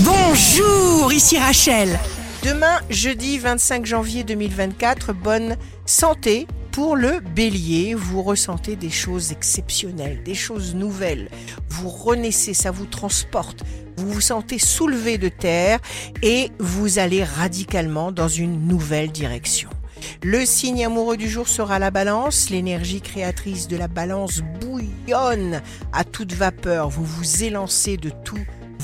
Bonjour, 0.00 1.12
ici 1.12 1.38
Rachel. 1.38 1.98
Demain, 2.42 2.80
jeudi 2.88 3.38
25 3.38 3.84
janvier 3.84 4.24
2024, 4.24 5.12
bonne 5.12 5.56
santé 5.84 6.46
pour 6.72 6.96
le 6.96 7.20
bélier. 7.20 7.94
Vous 7.94 8.22
ressentez 8.22 8.74
des 8.74 8.88
choses 8.88 9.32
exceptionnelles, 9.32 10.22
des 10.24 10.34
choses 10.34 10.74
nouvelles. 10.74 11.28
Vous 11.68 11.90
renaissez, 11.90 12.54
ça 12.54 12.70
vous 12.70 12.86
transporte. 12.86 13.64
Vous 13.98 14.10
vous 14.10 14.20
sentez 14.22 14.58
soulevé 14.58 15.18
de 15.18 15.28
terre 15.28 15.78
et 16.22 16.50
vous 16.58 16.98
allez 16.98 17.22
radicalement 17.22 18.12
dans 18.12 18.28
une 18.28 18.66
nouvelle 18.66 19.12
direction. 19.12 19.68
Le 20.22 20.46
signe 20.46 20.86
amoureux 20.86 21.18
du 21.18 21.28
jour 21.28 21.48
sera 21.48 21.78
la 21.78 21.90
balance. 21.90 22.48
L'énergie 22.48 23.02
créatrice 23.02 23.68
de 23.68 23.76
la 23.76 23.88
balance 23.88 24.40
bouillonne 24.60 25.60
à 25.92 26.02
toute 26.04 26.32
vapeur. 26.32 26.88
Vous 26.88 27.04
vous 27.04 27.44
élancez 27.44 27.98
de 27.98 28.10
tous 28.24 28.40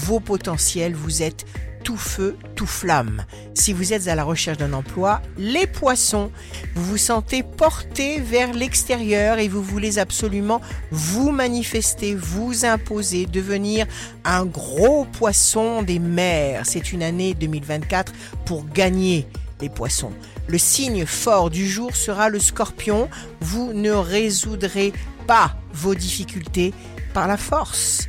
vos 0.08 0.20
potentiels. 0.20 0.94
Vous 0.94 1.22
êtes 1.22 1.44
tout 1.84 1.98
feu, 1.98 2.38
tout 2.56 2.66
flamme. 2.66 3.24
Si 3.52 3.74
vous 3.74 3.92
êtes 3.92 4.08
à 4.08 4.14
la 4.14 4.24
recherche 4.24 4.56
d'un 4.56 4.72
emploi, 4.72 5.20
les 5.36 5.66
poissons, 5.66 6.30
vous 6.74 6.84
vous 6.84 6.96
sentez 6.96 7.42
porté 7.42 8.18
vers 8.18 8.54
l'extérieur 8.54 9.38
et 9.38 9.48
vous 9.48 9.62
voulez 9.62 9.98
absolument 9.98 10.62
vous 10.90 11.30
manifester, 11.30 12.14
vous 12.14 12.64
imposer, 12.64 13.26
devenir 13.26 13.86
un 14.24 14.46
gros 14.46 15.04
poisson 15.04 15.82
des 15.82 15.98
mers. 15.98 16.62
C'est 16.64 16.92
une 16.92 17.02
année 17.02 17.34
2024 17.34 18.12
pour 18.46 18.66
gagner 18.66 19.26
les 19.60 19.68
poissons. 19.68 20.12
Le 20.46 20.56
signe 20.56 21.04
fort 21.04 21.50
du 21.50 21.68
jour 21.68 21.94
sera 21.94 22.30
le 22.30 22.38
scorpion. 22.38 23.10
Vous 23.42 23.74
ne 23.74 23.90
résoudrez 23.90 24.94
pas 25.26 25.54
vos 25.74 25.94
difficultés 25.94 26.72
par 27.12 27.28
la 27.28 27.36
force. 27.36 28.08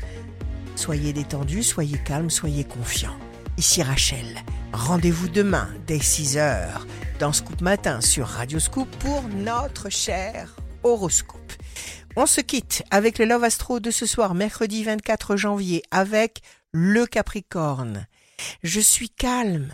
Soyez 0.80 1.12
détendu, 1.12 1.62
soyez 1.62 1.98
calme, 1.98 2.30
soyez 2.30 2.64
confiant. 2.64 3.20
Ici 3.58 3.84
Rachel. 3.84 4.26
Rendez-vous 4.72 5.28
demain 5.28 5.68
dès 5.86 5.98
6h 5.98 6.70
dans 7.20 7.34
Scoop 7.34 7.60
Matin 7.60 8.00
sur 8.00 8.26
Radio 8.26 8.60
Scoop 8.60 8.88
pour 9.00 9.24
notre 9.24 9.90
cher 9.90 10.56
horoscope. 10.84 11.52
On 12.16 12.26
se 12.26 12.40
quitte 12.40 12.84
avec 12.92 13.20
le 13.20 13.26
Love 13.26 13.44
Astro 13.44 13.82
de 13.82 13.92
ce 13.92 14.06
soir, 14.06 14.34
mercredi 14.36 14.86
24 14.86 15.36
janvier, 15.36 15.84
avec 15.92 16.42
le 16.72 17.06
Capricorne. 17.06 18.08
Je 18.64 18.80
suis 18.80 19.10
calme 19.10 19.74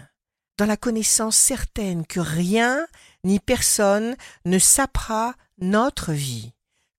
dans 0.58 0.66
la 0.66 0.75
connaissance 0.75 1.38
certaine 1.38 2.08
que 2.08 2.19
rien 2.19 2.84
ni 3.23 3.40
personne 3.40 4.16
ne 4.45 4.58
sapera 4.58 5.36
notre 5.59 6.14
vie, 6.14 6.55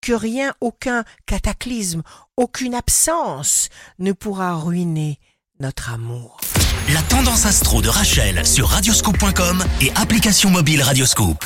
que 0.07 0.13
rien, 0.13 0.55
aucun 0.61 1.03
cataclysme, 1.27 2.03
aucune 2.37 2.77
absence 2.77 3.71
ne 3.99 4.13
pourra 4.13 4.55
ruiner 4.55 5.19
notre 5.59 5.91
amour. 5.91 6.39
La 6.95 7.03
tendance 7.03 7.45
astro 7.45 7.83
de 7.83 7.89
Rachel 7.89 8.47
sur 8.47 8.69
radioscope.com 8.69 9.65
et 9.81 9.91
application 9.97 10.51
mobile 10.51 10.83
Radioscope. 10.83 11.45